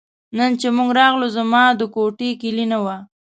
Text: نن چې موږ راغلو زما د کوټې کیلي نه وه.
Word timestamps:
نن 0.37 0.51
چې 0.61 0.67
موږ 0.77 0.89
راغلو 0.99 1.27
زما 1.37 1.63
د 1.79 1.81
کوټې 1.93 2.29
کیلي 2.41 2.65
نه 2.73 2.77
وه. 2.83 2.95